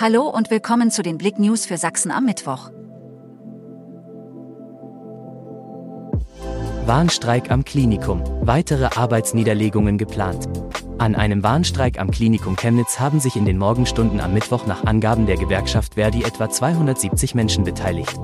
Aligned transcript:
Hallo 0.00 0.28
und 0.28 0.48
willkommen 0.52 0.92
zu 0.92 1.02
den 1.02 1.18
Blick 1.18 1.40
News 1.40 1.66
für 1.66 1.76
Sachsen 1.76 2.12
am 2.12 2.24
Mittwoch. 2.24 2.70
Warnstreik 6.86 7.50
am 7.50 7.64
Klinikum. 7.64 8.22
Weitere 8.42 8.84
Arbeitsniederlegungen 8.96 9.98
geplant. 9.98 10.48
An 10.98 11.16
einem 11.16 11.42
Warnstreik 11.42 11.98
am 11.98 12.12
Klinikum 12.12 12.54
Chemnitz 12.54 13.00
haben 13.00 13.18
sich 13.18 13.34
in 13.34 13.44
den 13.44 13.58
Morgenstunden 13.58 14.20
am 14.20 14.34
Mittwoch 14.34 14.66
nach 14.66 14.84
Angaben 14.84 15.26
der 15.26 15.36
Gewerkschaft 15.36 15.94
Verdi 15.94 16.22
etwa 16.22 16.48
270 16.48 17.34
Menschen 17.34 17.64
beteiligt. 17.64 18.14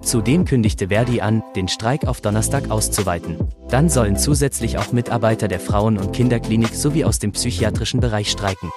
Zudem 0.00 0.44
kündigte 0.44 0.88
Verdi 0.88 1.20
an, 1.20 1.44
den 1.54 1.68
Streik 1.68 2.04
auf 2.08 2.20
Donnerstag 2.20 2.68
auszuweiten. 2.68 3.38
Dann 3.68 3.88
sollen 3.88 4.16
zusätzlich 4.16 4.76
auch 4.76 4.90
Mitarbeiter 4.90 5.46
der 5.46 5.60
Frauen- 5.60 5.98
und 5.98 6.12
Kinderklinik 6.12 6.74
sowie 6.74 7.04
aus 7.04 7.20
dem 7.20 7.30
psychiatrischen 7.30 8.00
Bereich 8.00 8.28
streiken. 8.28 8.72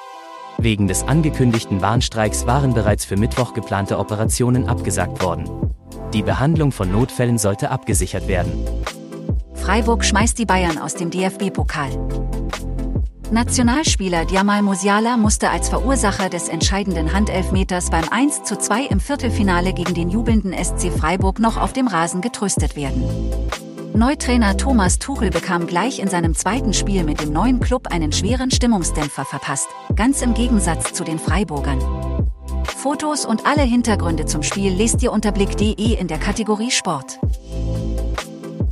Wegen 0.58 0.88
des 0.88 1.04
angekündigten 1.04 1.82
Warnstreiks 1.82 2.48
waren 2.48 2.74
bereits 2.74 3.06
für 3.06 3.18
Mittwoch 3.18 3.54
geplante 3.54 4.00
Operationen 4.00 4.68
abgesagt 4.68 5.21
worden. 5.21 5.50
Die 6.14 6.24
Behandlung 6.24 6.71
von 6.71 6.92
Notfällen 6.92 7.38
sollte 7.38 7.71
abgesichert 7.71 8.28
werden. 8.28 8.52
Freiburg 9.54 10.06
schmeißt 10.06 10.38
die 10.38 10.46
Bayern 10.46 10.78
aus 10.78 10.93
dem 10.96 11.10
DFB-Pokal. 11.10 11.89
Nationalspieler 13.32 14.26
Diamal 14.26 14.62
Musiala 14.62 15.18
musste 15.18 15.50
als 15.50 15.68
Verursacher 15.70 16.29
des 16.29 16.48
entscheidenden 16.48 17.12
Handelfmeters 17.12 17.90
beim 17.90 18.06
1:2 18.06 18.90
im 18.90 19.00
Viertelfinale 19.00 19.74
gegen 19.74 19.93
den 19.96 20.10
jubelnden 20.10 20.54
SC 20.54 20.92
Freiburg 20.92 21.40
noch 21.40 21.57
auf 21.57 21.74
dem 21.74 21.87
Rasen 21.87 22.21
getröstet 22.21 22.76
werden. 22.76 23.04
Neutrainer 23.96 24.58
Thomas 24.58 25.00
Tuchel 25.00 25.30
bekam 25.30 25.68
gleich 25.68 26.00
in 26.00 26.10
seinem 26.10 26.36
zweiten 26.36 26.74
Spiel 26.74 27.06
mit 27.06 27.22
dem 27.22 27.32
neuen 27.32 27.62
Club 27.62 27.88
einen 27.94 28.12
schweren 28.12 28.52
Stimmungsdämpfer 28.52 29.24
verpasst, 29.24 29.70
ganz 29.96 30.21
im 30.21 30.34
Gegensatz 30.34 30.92
zu 30.92 31.06
den 31.06 31.18
Freiburgern. 31.18 31.80
Fotos 32.66 33.26
und 33.26 33.45
alle 33.45 33.62
Hintergründe 33.62 34.26
zum 34.26 34.44
Spiel 34.44 34.73
lest 34.73 35.02
ihr 35.02 35.14
unter 35.14 35.32
blick.de 35.32 35.94
in 35.94 36.10
der 36.10 36.18
Kategorie 36.18 36.72
Sport. 36.72 37.20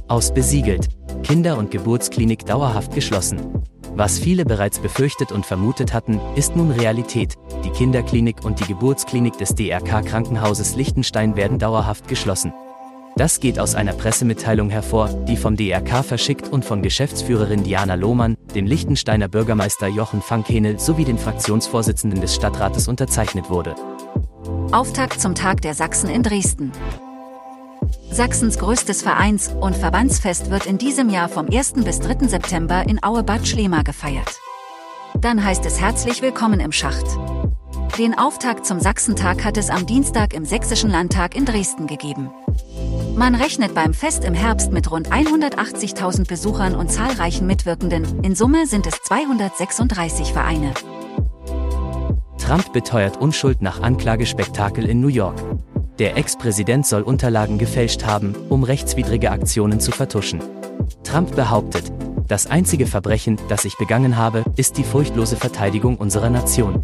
Aus 0.10 0.34
besiegelt. 0.34 0.90
Kinder- 1.24 1.58
und 1.58 1.72
Geburtsklinik 1.72 2.46
dauerhaft 2.46 2.94
geschlossen. 2.94 3.64
Was 3.96 4.20
viele 4.20 4.44
bereits 4.44 4.80
befürchtet 4.80 5.32
und 5.32 5.46
vermutet 5.46 5.94
hatten, 5.94 6.20
ist 6.36 6.58
nun 6.58 6.72
Realität. 6.72 7.36
Die 7.64 7.70
Kinderklinik 7.70 8.44
und 8.44 8.60
die 8.60 8.66
Geburtsklinik 8.66 9.38
des 9.38 9.56
DRK 9.56 10.02
Krankenhauses 10.04 10.76
Liechtenstein 10.76 11.38
werden 11.38 11.60
dauerhaft 11.60 12.10
geschlossen. 12.10 12.52
Das 13.16 13.40
geht 13.40 13.60
aus 13.60 13.76
einer 13.76 13.94
Pressemitteilung 13.94 14.72
hervor, 14.72 15.08
die 15.28 15.38
vom 15.38 15.56
DRK 15.56 16.04
verschickt 16.04 16.48
und 16.48 16.66
von 16.66 16.82
Geschäftsführerin 16.82 17.64
Diana 17.64 17.94
Lohmann, 17.94 18.36
dem 18.56 18.66
Liechtensteiner 18.66 19.28
Bürgermeister 19.28 19.88
Jochen 19.88 20.24
Fankenel 20.24 20.80
sowie 20.80 21.06
den 21.06 21.20
Fraktionsvorsitzenden 21.20 22.22
des 22.22 22.34
Stadtrates 22.34 22.88
unterzeichnet 22.88 23.52
wurde. 23.52 23.76
Auftakt 24.72 25.22
zum 25.22 25.36
Tag 25.36 25.62
der 25.62 25.76
Sachsen 25.76 26.10
in 26.10 26.24
Dresden. 26.24 26.72
Sachsens 28.10 28.58
größtes 28.58 29.04
Vereins- 29.04 29.54
und 29.62 29.76
Verbandsfest 29.76 30.50
wird 30.50 30.66
in 30.66 30.80
diesem 30.80 31.10
Jahr 31.10 31.30
vom 31.30 31.48
1. 31.48 31.74
bis 31.84 32.00
3. 32.00 32.28
September 32.28 32.84
in 32.88 33.04
Aue-Bad 33.04 33.48
Schlema 33.48 33.84
gefeiert. 33.84 34.40
Dann 35.20 35.44
heißt 35.44 35.66
es 35.68 35.80
herzlich 35.80 36.24
willkommen 36.24 36.60
im 36.60 36.72
Schacht. 36.72 37.06
Den 38.00 38.18
Auftakt 38.18 38.66
zum 38.66 38.80
Sachsentag 38.80 39.46
hat 39.46 39.56
es 39.56 39.70
am 39.70 39.86
Dienstag 39.86 40.34
im 40.34 40.46
Sächsischen 40.46 40.90
Landtag 40.90 41.36
in 41.36 41.46
Dresden 41.46 41.86
gegeben. 41.86 42.32
Man 43.16 43.36
rechnet 43.36 43.76
beim 43.76 43.94
Fest 43.94 44.24
im 44.24 44.34
Herbst 44.34 44.72
mit 44.72 44.90
rund 44.90 45.12
180.000 45.12 46.28
Besuchern 46.28 46.76
und 46.76 46.92
zahlreichen 46.92 47.46
Mitwirkenden. 47.46 48.24
In 48.24 48.36
Summe 48.36 48.66
sind 48.66 48.88
es 48.88 48.96
236 49.04 50.34
Vereine. 50.34 50.74
Trump 52.40 52.74
beteuert 52.74 53.18
Unschuld 53.18 53.62
nach 53.62 53.82
Anklagespektakel 53.82 54.90
in 54.90 55.00
New 55.00 55.10
York. 55.10 55.40
Der 56.00 56.18
Ex-Präsident 56.18 56.88
soll 56.88 57.04
Unterlagen 57.04 57.60
gefälscht 57.60 58.04
haben, 58.04 58.36
um 58.50 58.64
rechtswidrige 58.64 59.30
Aktionen 59.30 59.80
zu 59.80 59.92
vertuschen. 59.92 60.42
Trump 61.04 61.36
behauptet, 61.36 61.92
das 62.28 62.48
einzige 62.48 62.88
Verbrechen, 62.88 63.38
das 63.48 63.64
ich 63.64 63.78
begangen 63.78 64.18
habe, 64.18 64.44
ist 64.56 64.78
die 64.78 64.84
furchtlose 64.84 65.36
Verteidigung 65.36 65.98
unserer 65.98 66.32
Nation. 66.32 66.84